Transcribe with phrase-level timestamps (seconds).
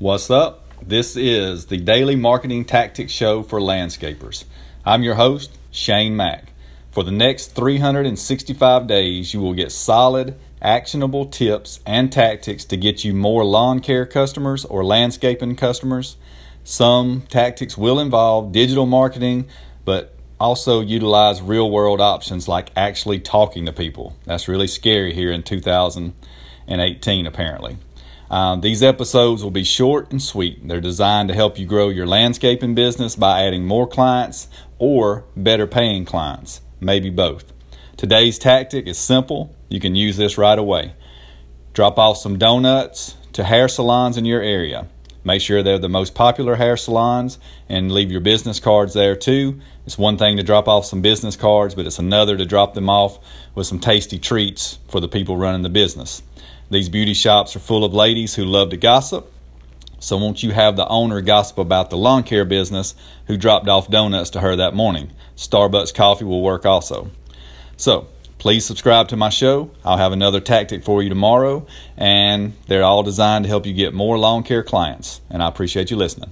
[0.00, 0.66] What's up?
[0.82, 4.44] This is the Daily Marketing Tactics Show for Landscapers.
[4.84, 6.52] I'm your host, Shane Mack.
[6.90, 13.04] For the next 365 days, you will get solid, actionable tips and tactics to get
[13.04, 16.16] you more lawn care customers or landscaping customers.
[16.64, 19.46] Some tactics will involve digital marketing,
[19.84, 24.16] but also utilize real world options like actually talking to people.
[24.24, 27.76] That's really scary here in 2018, apparently.
[28.30, 30.66] Um, these episodes will be short and sweet.
[30.66, 35.66] They're designed to help you grow your landscaping business by adding more clients or better
[35.66, 37.52] paying clients, maybe both.
[37.96, 39.54] Today's tactic is simple.
[39.68, 40.94] You can use this right away.
[41.74, 44.88] Drop off some donuts to hair salons in your area.
[45.24, 49.60] Make sure they're the most popular hair salons and leave your business cards there too.
[49.86, 52.90] It's one thing to drop off some business cards, but it's another to drop them
[52.90, 53.18] off
[53.54, 56.22] with some tasty treats for the people running the business.
[56.70, 59.30] These beauty shops are full of ladies who love to gossip.
[59.98, 62.94] So, won't you have the owner gossip about the lawn care business
[63.26, 65.10] who dropped off donuts to her that morning?
[65.36, 67.10] Starbucks coffee will work also.
[67.76, 69.70] So, please subscribe to my show.
[69.84, 73.94] I'll have another tactic for you tomorrow, and they're all designed to help you get
[73.94, 75.20] more lawn care clients.
[75.30, 76.30] And I appreciate you listening.